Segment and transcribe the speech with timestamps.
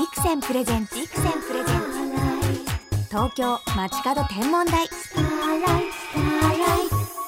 [0.00, 1.80] ビクセンプレゼンツビクセンプレゼン
[2.96, 3.08] ツ。
[3.10, 4.88] 東京街角天文台。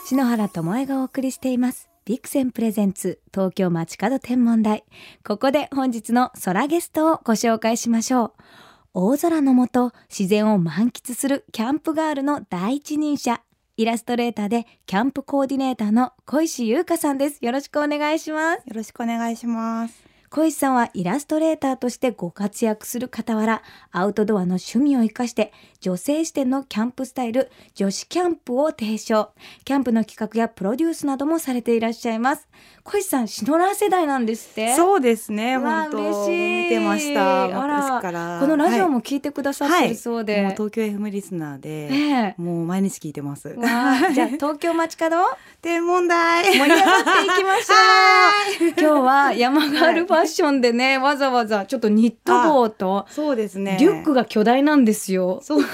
[0.06, 1.90] 篠原智恵がお送りしています。
[2.06, 4.84] ビクセンプレゼンツ東京街角天文台。
[5.22, 8.32] ここで本日の空ゲストをご紹介しましょう。
[8.94, 13.42] 大空の下自然を満喫するキャンプガールの第一人者
[13.76, 17.44] イラストレーターでキャンプコーディネーターの小石優香さんです。
[17.44, 18.56] よろしくお願いします。
[18.60, 25.52] よろしくお願いします小石さんはイラストレーターとしてご活躍する傍らアウトドアの趣味を生かして
[25.82, 29.28] 女性視点のキャンプスタイル女子キャンプを提唱。
[29.66, 32.48] キャンプの企画やプロデュースなどもされていらっしゃいます。
[32.82, 34.74] 小石さんシノラー世代なんですって？
[34.74, 36.62] そうですね本当嬉しい。
[36.62, 37.48] 見てました。
[37.48, 38.38] 昔から。
[38.40, 42.34] このラジオもも聞いてくださってるそうで、もう東京 FM リスナーで、ええ。
[42.38, 43.54] もう毎日聞いてます。
[43.54, 45.16] じゃあ東京街角
[45.60, 46.84] 天文台盛り上がってい
[47.36, 48.68] きましょう。
[48.80, 53.76] 今日は山ガールファッションでね、わざわざちょっとニット帽とそうですね。
[53.80, 55.40] リュックが巨大なんですよ。
[55.42, 55.64] そう。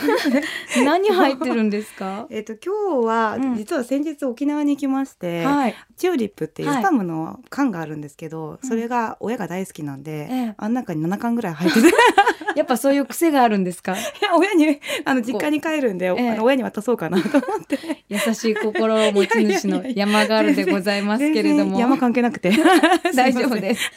[0.84, 2.26] 何入ってるんですか？
[2.30, 3.56] えっと今日は、うん。
[3.56, 5.74] 実は先日沖縄に行きまして、はい。
[5.96, 10.54] チューリップっていうはいスタムの缶があるんですけど、それが親が大好きなんで、ええ。
[10.56, 11.88] あん中に7缶ぐらい入ってて。
[11.88, 11.90] い
[12.56, 13.92] やっぱそういう癖があるんですか？
[14.20, 16.30] や親にあの実家に帰るんで、ええ。
[16.30, 17.78] あの親に渡そうかなと思って。
[18.08, 21.78] 優しい心を持ち主の山ガールでございますけれども。
[21.78, 22.52] 山関係なくて。
[23.14, 23.90] 大丈夫すです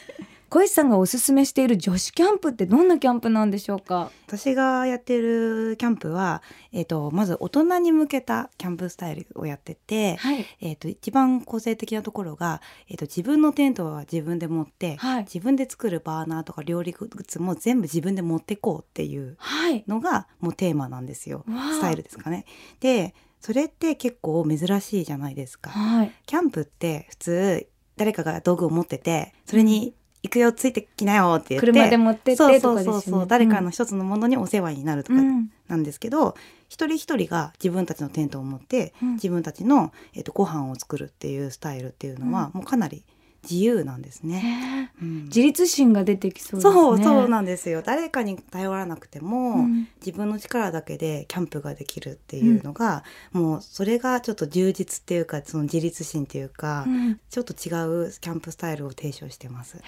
[0.52, 4.10] 小石さんがおすすめしている女子キャンプってどんなキャンプなんでしょうか？
[4.26, 10.44] 私がやってるキャンプは、えっとまず大人に向けたキャンプスタイルをやってて、はい。
[10.60, 15.22] えっと一番個性的なところが、えっと自分のテントは自分で持って、はい。
[15.22, 19.84] 自分で作るバーナーとか料理グッズも全部自分で持ってこうっていうはい。
[19.88, 21.46] のがもうテーマなんですよ。
[21.48, 22.44] スタイルですかね。
[22.78, 25.70] でそれって結構珍しいじゃないですか。
[25.70, 26.12] はい。
[26.26, 27.66] キャンプって普通
[27.96, 31.66] 誰かが道具を持っててそれに行くよついてきなよって言って。
[31.66, 32.60] 車で持ってってね。
[32.60, 35.18] そうそうそう、誰かの一つのものにお世話になるとか。
[35.18, 35.50] うん。
[35.68, 36.36] なんですけど、
[36.68, 39.14] 一人一人が自分たちのテントを持って、うん。
[39.14, 43.04] 自分たちの、えっとご飯を作るっていうスタイルっていうのは、もうかなり
[43.42, 44.92] 自由なんですね。
[45.00, 45.24] うん。
[45.24, 46.72] 自立心が出てきそうですね。
[46.72, 47.82] そうそうなんですよ。
[47.84, 49.88] 誰かに頼らなくても、うん。
[50.04, 57.20] 自分の力だけでキャンプができるっていうのが、もうそれがちょっと充実っていうかその自立心っていうか、うん。
[57.30, 57.72] ちょっと違
[58.06, 59.78] うキャンプスタイルを提唱してます。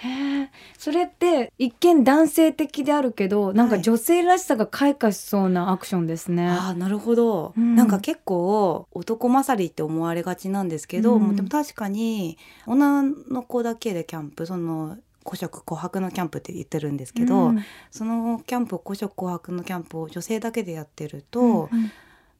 [0.77, 3.83] それって一見男性的であるけどなんかはい。
[3.83, 6.47] 女性らしさが開花しそうなアクションですね。
[6.47, 7.75] ああなるほど、うん。
[7.75, 11.35] なんか結構男勝りって思われがちなんですけど、うん。
[11.35, 17.65] でも確かに女の子だけでキャンプその古色琥珀のキャンプって言ってるんですけど、うん。
[17.89, 21.91] そのキャンプ古色琥珀のキャンプを女性だけでやってると、うんうん。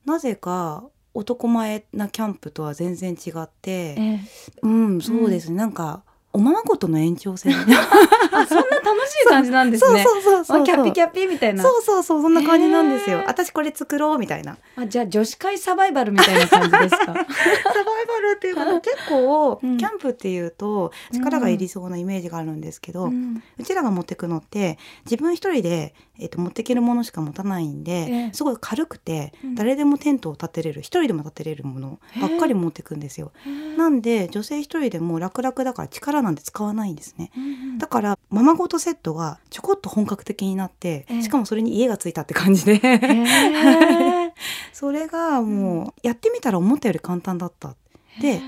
[0.05, 0.83] なぜか
[1.13, 4.19] 男前なキャンプとは全然違って、ええ。
[4.61, 6.03] うんそうですね、なんか
[6.35, 7.53] おままごとの延長線。
[7.55, 10.03] あそんな楽しい感じなんですね。
[10.03, 11.63] そうそうそうそうあキャピキャピみたいな。
[11.63, 14.57] そうそうそうそんな感じなんですよ、私これ作ろうみたいな。
[14.75, 16.97] あじゃあ女子会サバイバルみたいな感じですか？
[17.05, 19.77] サバイバルっていうか結構、うん。
[19.77, 28.29] キャンプっていうと力がいりそうなイメージがあるんですけど、ううんちらが持ってくのって自分一人で、えっと持っていけるものしか持たないんで、ええ。
[28.33, 29.55] すごい軽くて、うん。
[29.55, 33.31] 誰でもテントを立てれる一人でも立てれるものばっかり持ってくんですよ。
[33.77, 37.31] なんで女性一人でも楽々だから力なんて使わないんですね。
[37.37, 41.21] うんだからままごとセットがちょこっと本格的になって、ええ。
[41.23, 42.79] しかもそれに家がついたって感じで、
[44.73, 47.75] それがもうやってみたら思ったより簡単だった。
[48.21, 48.41] で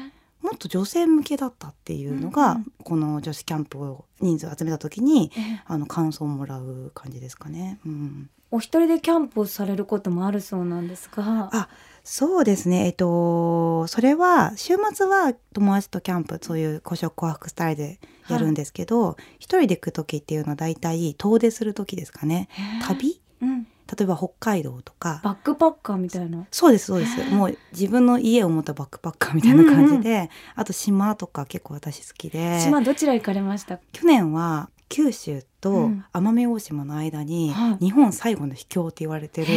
[0.48, 5.62] もっと女性向けだったっていうのが、うんこの女子キャンプを人数集めた時にええ。
[5.66, 7.80] あの感想をもらう感じですかね。
[7.86, 11.50] うん、お一人でキャンプをされることもあるそうなんですが。
[11.52, 11.68] あ
[12.06, 12.86] そうですね。
[12.86, 18.00] えっとそれは週末は友達とキャンプそういう古色琥珀スタイルで
[18.30, 22.48] やるんですけど、一人で行く時っていうのはだいたい遠出する時ですかね。
[22.88, 23.20] 旅？
[23.42, 23.68] うん
[23.98, 25.22] 例えば北海道とか。
[25.24, 26.46] バックパッカーみたいな。
[26.52, 27.24] そうですそうです。
[27.32, 32.60] もう自分の家を持ったバックパッカーみたいな感じで、あと島とか結構私好きで。
[32.62, 33.80] 島どちら行かれました？
[33.94, 36.06] 去年は九州うとん。
[36.14, 37.86] 奄美大島の間に、はい。
[37.86, 39.48] 日本最後の秘境って言われてる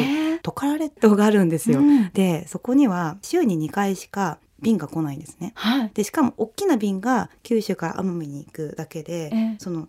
[0.42, 1.80] トカラ列島があるんですよ。
[1.80, 5.52] うんでそこには週に2回しか便が来ないんですね。
[5.56, 5.90] はい。
[5.94, 9.56] でしかも大きな便が九州から奄美に行くだけで、ええ。
[9.58, 9.88] その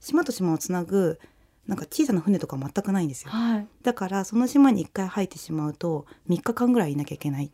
[0.00, 1.18] 島と島をつなぐ
[1.68, 3.30] なんか小さな船とか全くないんですよ。
[3.30, 3.66] はい。
[3.82, 7.52] だからその島に1回入ってしまうと3日間ぐらいいなきゃいけない。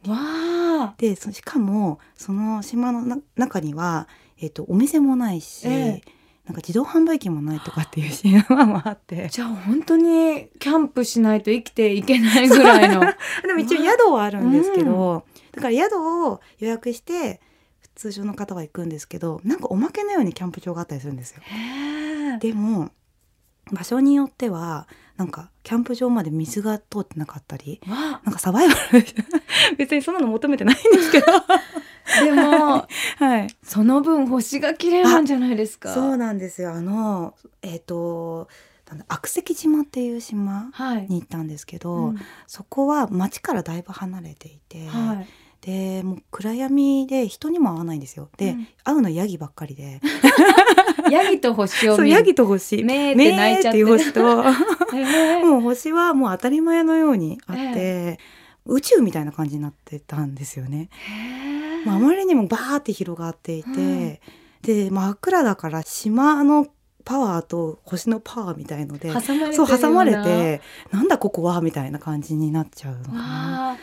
[0.99, 4.09] でそしかもその島のな中には、
[4.39, 6.15] えっとお店もないし、ええ
[6.47, 13.01] なんか自動販売機もないとかっていう 島もあってじゃあ本当にキャンプしないと生きていけないぐらいの。
[13.43, 17.41] でも一応宿はあるんですけど、だから宿を予約して
[17.95, 21.41] 通常の方は行くんですけどなんかおまけのようにキャンプ場があったりするんですよ。
[21.43, 22.39] へえ。
[22.39, 22.91] でも
[23.73, 29.05] 場所によってはなんかキャンプ場まで水が通ってなかったりわなんかサバイバル
[29.79, 31.27] 別にそんなの求めてないんですけど。
[32.23, 32.87] でも
[33.19, 33.49] はい。
[33.63, 35.95] その分星が綺麗なんじゃないですか。
[35.95, 36.73] そうなんですよ。
[36.75, 38.49] あのえっ、と
[38.89, 41.07] なんだ悪石島っていう島はい。
[41.09, 42.17] に行ったんですけど、うん。
[42.47, 45.27] そこは町からだいぶ離れていて、はい。
[45.63, 48.29] でもう暗闇で人にも会わないんですよ。
[48.37, 48.69] で、うん。
[48.85, 50.01] 会うのヤギばっかりで
[51.15, 52.83] ヤギと星をそうヤギと星。
[52.85, 53.85] 目って泣いちゃって。
[53.85, 55.45] 目っていう星と。
[55.47, 58.19] もう星はもう当たり前のようにあって、
[58.67, 60.89] 宇宙みたいな感じになってたんですよね。
[61.87, 64.19] あ、あまりにもバーって広がっていて、うん。
[64.65, 66.67] で真っ暗だから島の
[67.05, 73.77] パワーと星のパワーみたいので挟まれてそう挟まれてなんだここはみたいな感じになっちゃうのかな。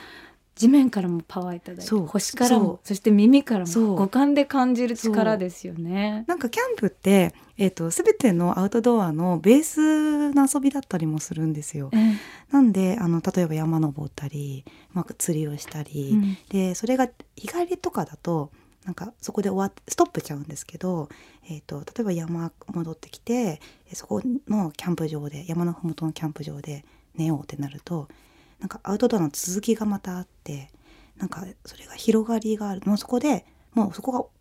[0.61, 2.05] 地面からもパワーいただいてそう。
[2.05, 6.23] 星からもそして耳からも五感で感じる力ですよね。
[6.27, 11.89] なんかキャンプって、えー、と全てのアウトドアのベースの遊びだったりもするんですよ。
[11.93, 12.13] ええ。
[12.51, 16.37] なんであの例えば山登ったり、まあ、釣りをしたり、うん。
[16.49, 18.51] でそれが日帰りとかだと
[18.85, 21.09] なんかそこで終わってストップちゃうんですけど、
[21.49, 23.59] えー、と例えば山戻ってきて
[23.91, 26.83] えそこのキャンプ場で山の麓のキャンプ場で
[27.15, 28.07] 寝ようってなると
[28.61, 30.69] なんかアウトドアの続きがまたあって
[31.17, 32.81] なんかそれが広がりがある。
[32.85, 34.31] もうそこでもうそこ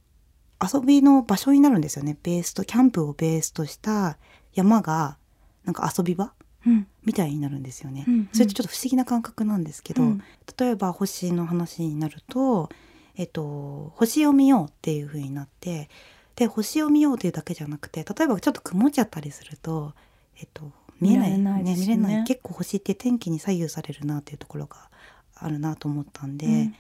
[0.60, 2.16] が遊びの場所になるんですよね。
[2.22, 4.18] ベースとキャンプをベースとした
[4.52, 5.16] 山が
[5.64, 6.32] なんか遊び場
[6.66, 6.86] うん。
[7.04, 8.04] みたいになるんですよね。
[8.06, 8.28] うんうん。
[8.32, 10.22] それってちょっと不思議な感覚なんですけど、うん。
[10.58, 12.68] 例えば星の話になると、
[13.16, 15.88] えっと、星を見ようっていう風になって
[16.36, 19.92] で星を見ようというだけじゃなくて例えばちょっと曇っちゃったりすると、
[20.38, 21.96] えっと、見えない見られないですね。
[21.96, 24.88] 見れない結構星って天気に左右されるなっていうところが
[25.34, 26.74] あるなと思ったんで、うん。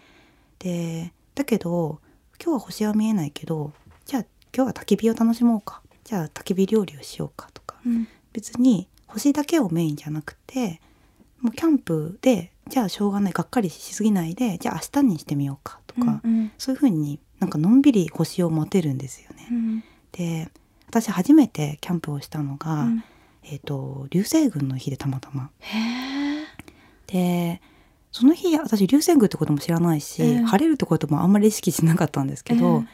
[0.58, 2.00] でだけど
[2.42, 3.72] 今日は星は見えないけど
[4.04, 4.22] じゃあ
[4.54, 5.82] 今日は焚き火を楽しもうか。
[6.04, 7.76] じゃあ焚き火料理をしようかとか。
[7.86, 8.08] うん。
[8.32, 10.80] 別に星だけをメインじゃなくて
[11.40, 19.48] もうキャンプでじゃあしょうがないがっかりしすぎないでじゃあ明日にしてみようかとか、うんそういう風になんかのんびり星を持てるんですよね。
[19.50, 19.84] うん。
[20.12, 20.48] で
[20.88, 23.04] 私初めてキャンプをしたのが、うん
[23.44, 25.50] えっ、と流星群の日でたまたま。
[27.06, 27.60] で
[28.12, 30.42] その日私流星群ってことも知らないし、ええ。
[30.42, 32.88] 晴れるってこともあんまり意識しなかったんですけど、え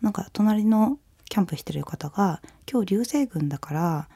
[0.00, 0.04] え。
[0.04, 0.98] なんか隣の
[1.28, 4.08] キャンプしてる方が「今日流星群だから、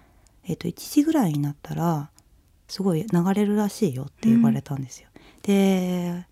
[0.45, 2.11] えっと1時ぐらいになったら
[2.69, 5.09] すごい流れるらしいよ」って言われたんですよ。
[5.43, 6.27] で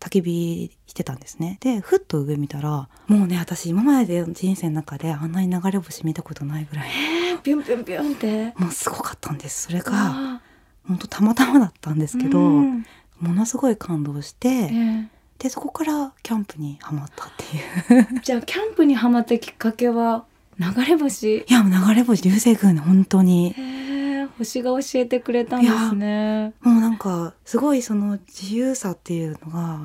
[0.00, 1.58] 焚き火してたんですね。
[1.60, 6.88] でふっと上見たらもうね私今までの人生の中であんなに流れ星見たことないぐらい
[7.38, 10.40] ピュンピュンピュンってもうすごかったんですそれが
[10.86, 12.86] 本当たまたまだったんですけど、うん
[13.18, 20.24] ものすごい感動して、えでそこからキャンプにはまったっていうじゃあキャンプにはまったきっかけは
[20.58, 26.54] 流れ星いや流れ星流星群本当にへえ星が教えてくれたんですね。
[26.62, 29.80] もうなんかすごいその自由さっていうのが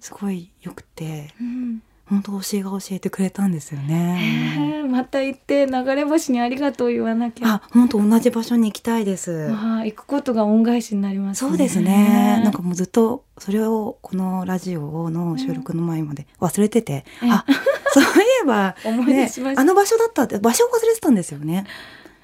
[0.00, 4.82] すごい良くてうん本当推しが教えてくれたんですよへね。
[4.82, 7.48] えまた行って流れ星にありがとう言わなきゃ。
[7.48, 9.50] あ本当同じ場所に行きたいです。
[9.52, 11.50] ああ行くことが恩返しになりますね。
[11.50, 12.40] そうですね。
[12.42, 17.44] なんかもうずっとそれをこのラジオの収録の前まで忘れてて、うんあ
[17.92, 18.06] そうい
[18.42, 18.76] えば、
[19.06, 21.66] ねあの場所だったって場所を忘れてたんですよね。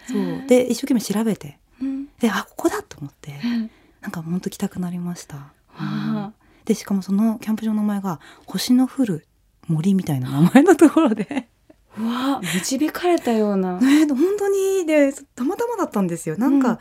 [0.06, 3.70] そうで一生懸命調べてうんであここだと思ってうん
[4.00, 5.52] なんか本当来たくなりました。
[5.76, 6.32] あ
[6.64, 9.26] でしかもそのキャンプ場の名前が星の降る
[9.68, 11.48] 森みたいな名前のところで。
[11.96, 13.78] あうわ導かれたような。
[13.78, 16.36] ね本当にでたまたまだったんですよ。
[16.36, 16.78] なんか、うん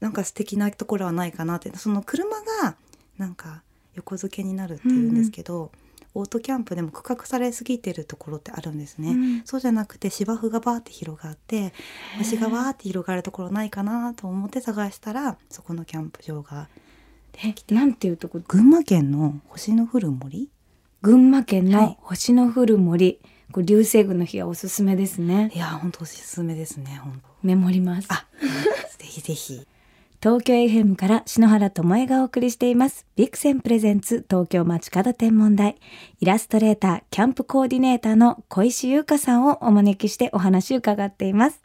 [0.00, 1.76] なんか素敵なところはないかなって。
[1.76, 2.30] その車
[2.62, 2.76] が
[3.16, 3.62] なんか
[3.94, 5.72] 横付けになるっていうんですけど、
[6.14, 9.42] オートキャンプでも区画されすぎてるところってあるんですね、うん。
[9.44, 11.72] そうじゃなくて芝生がバーって広がって
[12.18, 16.68] 星がバーって広がるところないかなと思って探したらそこのキャンプ場が
[17.44, 18.40] えなんていうとこ？
[18.46, 20.48] 群馬県の星の降る森
[21.02, 21.72] 群馬県はい。
[21.86, 23.20] の星の降る森、
[23.52, 25.50] これ流星群の日はおすすめですね。
[25.54, 27.28] いや本当おすすめですね本当。
[27.46, 28.08] メモります。
[28.10, 28.26] あ
[28.98, 29.66] ぜひぜひ。
[30.20, 33.06] 東京 FM から篠原智恵がお送りしています。
[33.14, 35.76] ビクセンプレゼンツ東京街角天文台。
[36.20, 41.60] イラストレーターキャンプコーディネーターの小石優香さんをお招きしてお話を伺っています。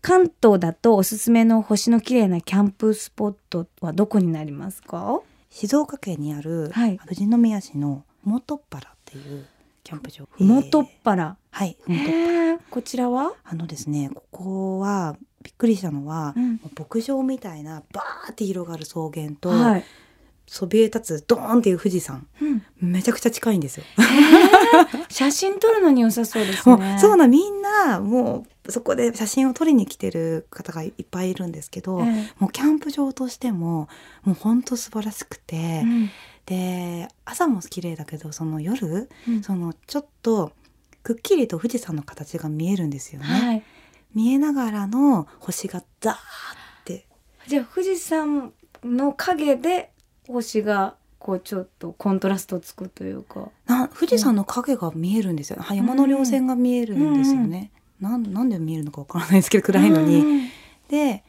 [0.00, 5.20] 関東だとおすすめの星の綺麗なキャンプスポットはどこになりますか？
[5.50, 6.98] 静岡県にあるはい。
[7.04, 9.46] 富士宮市の元っ腹っていう
[9.84, 10.28] キャンプ場。
[10.38, 12.12] 元っえー腹、はいへ元っ腹。
[12.56, 16.60] ーこちらは、あのですねここはびっくりしたのは、うん。
[16.78, 19.84] 牧場みたいなバーって広がる草原と、はい。
[20.46, 22.26] そびえ立つドーンっていう富士山。
[22.40, 22.62] うん。
[22.80, 23.84] めちゃくちゃ近いんですよ。
[25.10, 26.98] 写真撮るのに良さそうですね。
[26.98, 32.32] そうなみんなもうそこで写真を撮りに来てる方がいっぱいいるんですけど、ええ。
[32.38, 33.88] もうキャンプ場としても
[34.24, 36.10] もう本当素晴らしくて、うん
[36.48, 39.42] で朝も綺麗だけどその夜うん。
[39.42, 40.52] そのちょっと
[41.02, 43.26] くっきりと富士山の形が見えるんですよね。
[43.26, 43.62] はい。
[44.14, 46.18] 見えながらの星がダーっ
[46.84, 47.06] て。
[47.46, 49.90] じゃあ富士山の影で
[50.26, 53.50] 星がこうちょっとコントラストつくというか。
[53.66, 60.48] な富士山の影が見えるんですよ、は山の稜線が見えるんですよね、なんなんで見えるのかわからないですけど暗いのに、うん。
[60.88, 61.24] で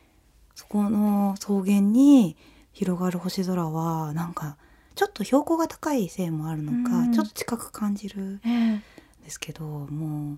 [0.55, 2.37] そこの草原に
[2.71, 4.55] 広がる星空はなんか
[4.99, 7.13] ちょっと標高が高いせいもあるのか、うん。
[7.13, 8.49] ちょっと近く感じるんえ。
[8.75, 8.81] え
[9.23, 10.37] ですけども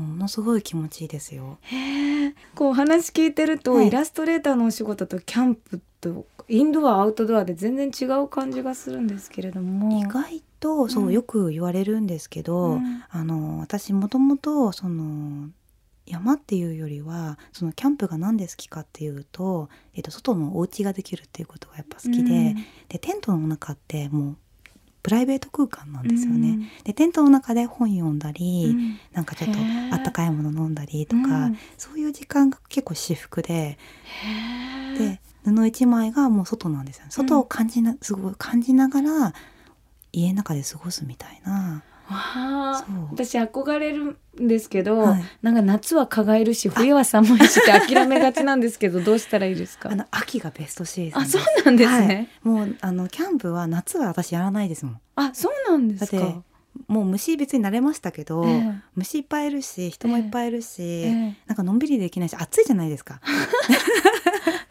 [0.00, 1.58] うものすごい気持ちいいですよ。
[2.54, 3.88] こうお話聞いてると、はい。
[3.88, 10.00] イラストレーターのお仕事とキャンプとインドアアウトドアで全然違う感じがするんですけれども。
[10.00, 11.12] 意外とそううん。
[11.12, 13.04] よく言われるんですけど、うん。
[13.10, 15.50] あの私もともとその
[16.06, 22.54] 山っていうよりはそのキャンプが何で好きかっていうと、えっと外のお家ができるっていうことがやっぱ好きで,、うん。
[22.88, 24.36] でテントの中ってもう
[25.02, 26.48] プライベート空間なんですよね。
[26.50, 26.68] うん。
[26.84, 28.98] でテントの中で本読んだり、うん。
[29.12, 29.58] なんかちょっと
[29.92, 31.58] あったかいもの飲んだりとか、うん。
[31.78, 33.78] そういう時間が結構至福で、
[34.98, 37.10] で布一枚がもう外なんですよね。
[37.10, 39.34] 外を感じな、すごい感じながら
[40.12, 41.82] 家の中で過ごすみたいな
[42.12, 45.24] わ私憧れるんですけど、はい。
[45.42, 49.90] なんか夏は蚊がいるし冬は寒いしって諦めがちなんですけどどうしたらいいですか？
[49.92, 51.38] あの秋がベストシーズンあです。
[51.38, 55.00] そうなんですね、もうあのキャンプは夏は私やらないですもん。
[55.16, 56.42] あそうなんですか？
[56.88, 58.72] もう虫別に慣れましたけど、ええ。
[58.94, 61.36] 虫いっぱいいるし人もいっぱいいるし、ええ。
[61.46, 63.20] なんかのんびりできないし暑いじゃないですか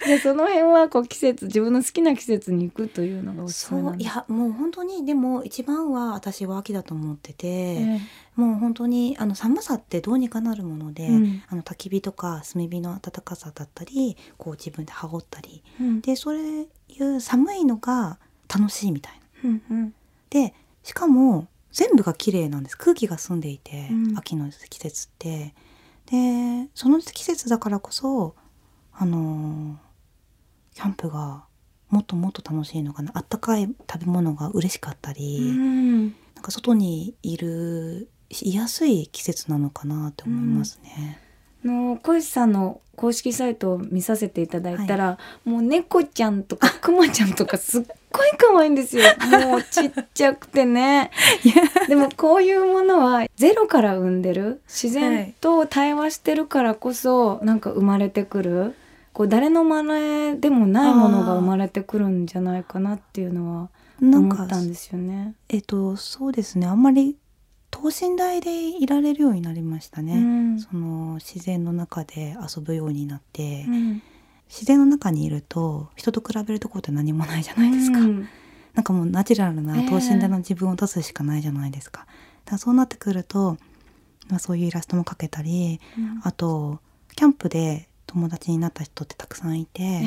[0.06, 4.08] でその辺はこう季節自分の好きな季節に行くというのがおすすめそなんです。
[4.08, 8.02] ういやもう本当にでも一番は私は秋だと思ってて、え
[8.36, 11.44] もう本当にあの寒さってどうにかなるもので、うん。
[11.48, 15.64] あの焚き火とか炭火の暖かさだったりこう自分で羽織ったり。
[15.80, 16.02] えうん。
[16.02, 16.66] でそれい
[17.00, 18.18] う寒いのが
[18.54, 19.50] 楽しいみたいな。
[19.50, 19.94] うんうん。
[20.30, 20.54] で
[20.84, 22.78] しかも全部が綺麗なんです。
[22.78, 24.18] 空気が澄んでいて、うん。
[24.18, 25.54] 秋の季節って。
[26.08, 28.36] でその季節だからこそ
[28.94, 29.91] あのー
[30.76, 31.46] キャンプが
[31.90, 33.12] もっともっと楽しいのかな。
[33.14, 36.04] あったかい食べ物が嬉しかったり、うん。
[36.08, 41.20] なんか外にいるいやすい季節なのかなって思いますね。
[41.64, 49.04] あの小石さんの公式サイトを見させていただいたら、もう猫ちゃんとかクマちゃんとかすっごい可愛いんですよ。
[49.50, 51.12] もうちっちゃくてね。
[51.88, 54.62] でもこういうものはゼロから生んでる。
[54.68, 58.76] 自然と対話してるからこそなんか生まれてくる
[59.14, 63.70] こう誰の真似でもないものが生まれてくるんじゃないかなっていうのは
[64.02, 65.36] 思ったんですよね。
[65.50, 66.68] えっとそうですね。
[66.68, 67.18] あんまり
[67.70, 70.14] 等身大でいられるようになりましたね。
[70.14, 70.60] うん。
[70.60, 74.02] その自然の中で遊ぶようになって、うん。
[74.50, 78.28] 自然の中にいると人と比べるところって何もないじゃないですか、うん。
[78.74, 79.90] なんかもうナチュラルなええ。
[79.90, 83.58] 等身大の自分を出すしかないじゃないですか,、だからそうなってくると、
[84.30, 85.80] まあ、そういうイラストも描けたり
[86.24, 86.80] あと
[87.16, 90.02] キャンプで友達になった人ってたくさんいて、え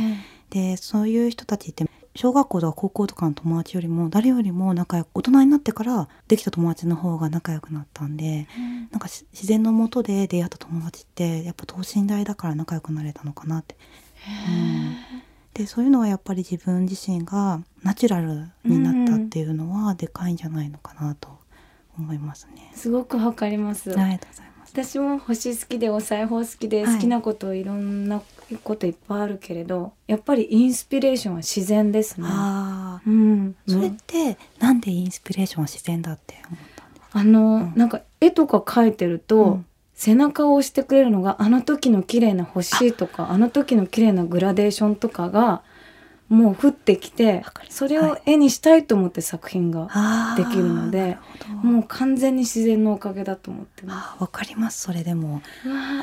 [0.51, 1.85] でそういう人たちって
[2.15, 8.47] 小学校とか高校とかの友達よりも誰よりも仲良く大人になってからできた友達の方が仲良くなったんでえ
[8.93, 13.77] なんかし自然のもとで出会った友達ってやっぱ等身大だから仲良くなれたのかなって。
[14.49, 14.95] うん
[15.55, 21.29] でそういうのはやっぱり自分自身がナチュラルになったっていうのはでかいんじゃないのかなと
[21.97, 22.73] 思いますね。
[22.75, 23.93] すごくわかります。
[23.97, 24.54] ありがとうございます。
[24.75, 26.95] 私も星好きでお裁縫好きではい。
[26.97, 28.21] 好きなこといろんな
[28.65, 32.27] こといっぱいあるけれど、やっぱりインスピレーションは自然ですね。
[33.07, 37.21] うん、それってなんでインスピレーションは自然だって思ったんですか？
[37.21, 37.73] あの、うん。
[37.77, 39.67] なんか絵とか描いてると、うん。
[39.95, 45.63] 背中を押してくれるのがあの時の綺麗な星とかあの時の綺麗なグラデーションとかが
[46.29, 49.89] もう降ってきてそれを絵にしたいと思って作品が、
[50.37, 51.69] できるのでなるほど。
[51.69, 55.43] もう完全に自然のおかげだと思ってまあーわかりますそれでも。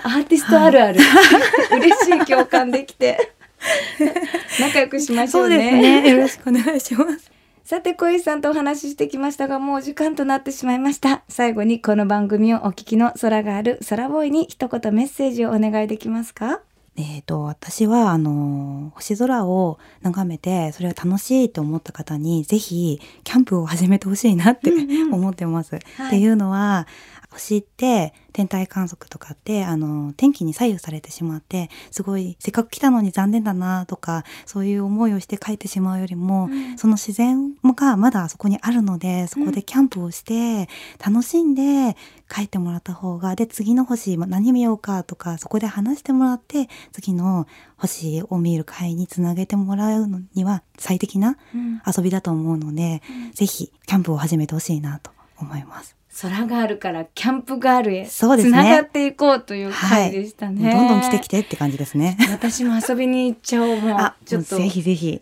[0.04, 1.00] アーティストあるある、
[1.74, 3.34] 嬉しい共感できて。
[4.60, 6.08] 仲良くしましょうね。
[6.10, 7.32] よろしくお願いします。
[7.64, 11.24] さて小石さんとお話ししてきましたがもう時間となってしまいました。
[11.30, 16.62] 最後にこの番組をお聞きの空がある空ボーイに一言メッセージをお願いできますか？
[17.02, 24.72] えー、と私はあの星空を眺めてそれが楽しいと思った方にぜひキャンプを始めてほしいなって
[25.12, 25.80] 思ってます。
[25.98, 26.88] はいっていうのは
[27.32, 40.70] 星って天体観測とかってあの天気に左右されてしまってすごいせっかく来たのに残念だなとかそういう思いをして帰ってしまうよりも、うん、その自然がまだそこにあるのでそこでキャンプをして
[41.04, 41.96] 楽しんで
[42.30, 47.48] 帰ってもらった方がで次の星何見ようかとかそこで話してもらって次の
[47.78, 51.38] 星を見る会につなげてもらうのには最適な
[51.86, 56.01] 遊びだと思うので、うん、ぜひキャンプを始めてほしいなと思います。
[56.20, 62.18] 空があるからキャンプガールへつながっていこうという回でしたね、はい、どんどん来てきてって感じですね。
[62.32, 63.78] 私も遊びに行っちゃおう。
[63.78, 64.58] もうちょっと。
[64.58, 65.22] ぜひぜひ。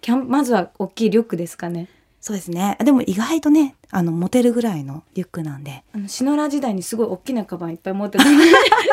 [0.00, 1.88] キャンまずは大きいリュックですかね。
[2.20, 2.76] そうですね。
[2.84, 5.82] でも意外とねあの持てるぐらいのリュックなんで。
[5.92, 8.24] あのシノラ時代にすごい大きなカバンいっぱい持ってた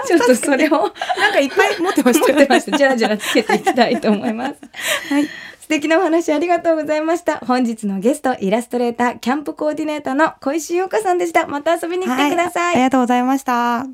[0.07, 0.71] ちょっとそれを。
[0.71, 2.77] なんかいっぱい持ってました、ね、持ってました。
[2.77, 4.55] じゃらじゃらつけていきたいと思います。
[5.13, 5.27] はい
[5.65, 7.39] 素敵なお話ありがとうございました。
[7.39, 11.47] 本日のゲスト、イラストレーター、キャンプコーディネーターの小石優香さんでした。
[11.47, 12.65] また遊びに来てください。
[12.65, 13.87] はい、ありがとうございました。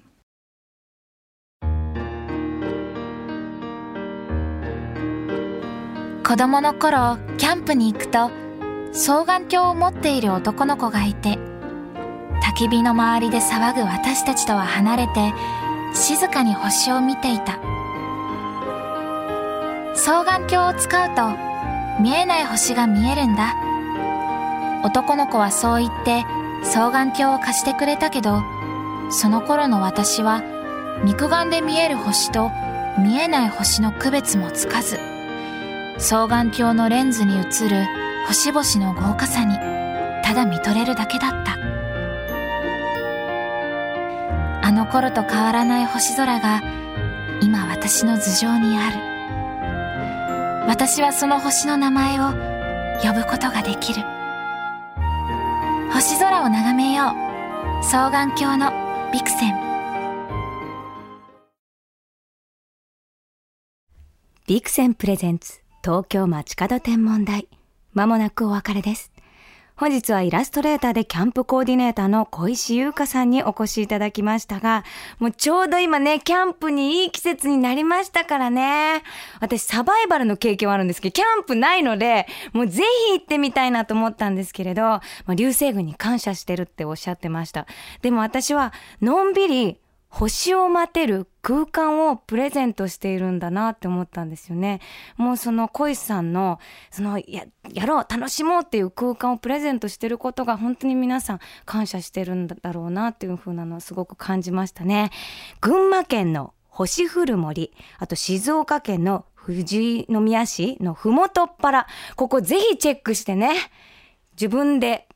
[6.28, 8.32] 子供の頃、キャンプに行くと、
[8.92, 11.40] 双眼鏡を持っている男の子がいて、
[12.44, 15.34] 焚き火の周りで騒ぐ私たちとは離れて、
[15.94, 17.62] 静かに星を見ていた。
[19.96, 21.51] 双眼鏡を使うと、
[22.02, 23.54] 見えない星が見えるんだ。
[24.84, 26.24] 男の子はそう言って
[26.64, 28.42] 双眼鏡を貸してくれたけど、
[29.12, 30.42] その頃の私は
[31.04, 32.52] 肉眼で見える星と
[32.98, 34.98] 見えない星の区別もつかず、
[36.00, 37.86] 双眼鏡のレンズに映る
[38.28, 39.56] 星々の豪華さに
[40.24, 41.58] ただ見とれるだけだった。
[44.64, 46.62] あの頃と変わらない星空が
[47.42, 49.11] 今私の頭上にある。
[50.72, 52.30] 私はその星の名前を
[53.04, 54.04] 呼ぶことができる。
[55.92, 57.84] 星空を眺めよう。
[57.84, 58.72] 双眼鏡の
[59.12, 59.54] ビクセン。
[64.48, 67.50] ビクセンプレゼンツ東京街角天文台。
[67.92, 69.12] まもなくお別れです。
[69.82, 74.84] 本日はイラストレーターでキャンプコーディネーターの小石優香さんにお越しいただきましたが、
[75.18, 79.02] もうちょうど今ね、キャンプにいい季節になりましたからね。
[79.40, 87.66] 私サバイバルの経験はあるんですけど、キャンプないので、もうぜひ行ってみたいなと思ったんですけれど、まあ、流星群に感謝してるっておっしゃってました。
[88.04, 89.80] でも私は、のんびり
[90.12, 94.82] 星を待てる空間をプレゼントしているんだなって思ったんですよね。
[95.16, 96.60] もうその小石さんの、
[96.92, 105.12] そのや、やろう、楽しもうっていう空間をプレゼントしてることが本当に皆さん感謝してるんだろうなっていう風なのをすごく感じましたね。
[105.62, 113.54] 群馬県の星降る森、あと静岡県の富士宮市のふもとっぱら、ここぜひチェックしてね、
[114.34, 115.08] 自分で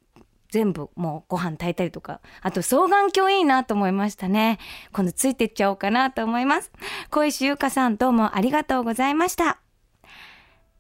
[0.56, 4.58] 全部もうご飯炊いたりとか、あと双眼鏡いいなと思いましたね。
[4.94, 6.72] 今度ついてっちゃおうかなと思います。
[7.10, 9.60] こいしゆうかさんどうもありがとうございました。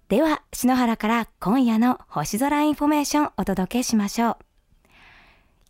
[0.07, 4.37] では、篠原から今夜の星空インフォメーションお届けしましょう。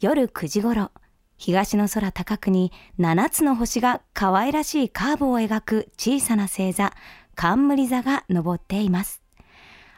[0.02, 0.92] 夜9時頃、
[1.36, 6.94] 東の空高くに7つの星が可愛らしいカーブを描く小さな星座、
[7.34, 9.25] 冠座が昇っています。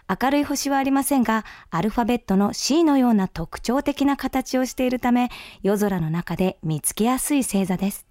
[0.09, 5.29] 明るい星はありませんが、アルファベットの C のような特徴的な形をしているため、
[5.63, 8.07] 夜空の中で見つけやすい星座です。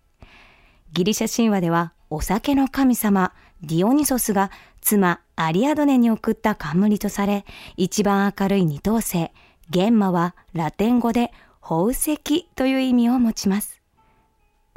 [0.93, 3.33] ギリシャ神話では、お酒の神様、
[3.63, 4.51] ディオニソスが
[4.83, 9.31] 妻アリアドネに送った冠とされ、一番明るい二等星、
[9.71, 11.33] ゲンマはラテン語で
[11.63, 13.81] 宝石という意味を持ちます。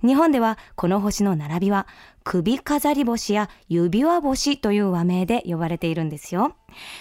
[0.01, 1.85] 日本ではこの星の並びは
[2.29, 6.55] 首飾り星や指輪星という和名で呼ばれているんですよ。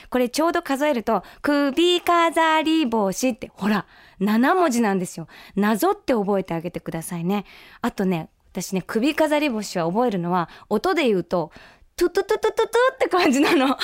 [0.08, 3.84] これちょうど数えると首飾り星ってほら
[4.22, 5.28] 7文字なんですよ。
[5.54, 7.44] なぞって覚えてあげてくださいね。
[7.82, 11.52] あとね、私ね、首飾り星は覚えるのは音で言うと
[11.98, 13.66] トゥトゥトゥトゥトゥトゥって感じなの。
[13.66, 13.76] 本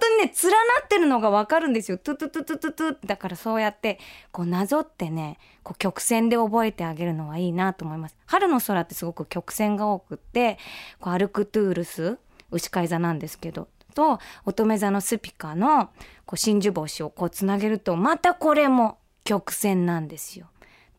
[0.00, 1.98] 当にね、連なってるのがわかるんですよ。
[1.98, 3.98] トゥトゥトゥトゥトゥトゥだからそうやって、
[4.30, 8.16] こうなぞってね、こう曲線で覚えてあげるのはいいなと思います。
[8.26, 10.56] 春の空ってすごく曲線が多くって、
[11.00, 12.18] こうアルクトゥールス、
[12.52, 15.90] 牛飼い座なんですけど、と乙女座のスピカの
[16.24, 20.46] こう真珠星をこうつなげると、またこれも曲線なんですよ。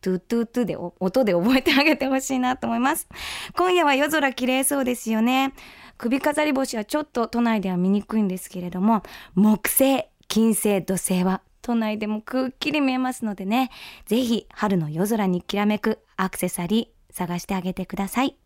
[0.02, 3.08] トゥトゥトゥで音で覚えてあげてほしいなと思います。
[3.56, 5.54] 今夜は夜空綺麗そうですよね。
[5.96, 9.02] 首飾り星はちょっと都内では見にくいんですけれども、
[9.34, 13.70] 木星、金星、土星は都内でもくっきり見えますのでね、
[14.06, 18.36] ぜひ春の夜空にきらめくアクセサリー探してあげてください。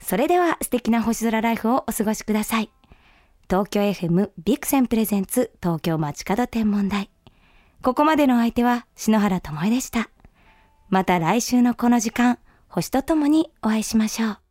[0.00, 2.70] それでは素敵な星空ライフをお過ごしください。
[3.50, 7.10] 東京 FM ビクセンプレゼンツ東京街角天文台。
[7.82, 10.10] ここまでの相手は篠原智恵でした。
[10.88, 14.47] また来週のこの時間、星とともにお会いしましょう。